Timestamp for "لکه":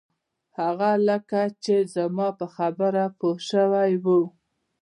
1.07-1.41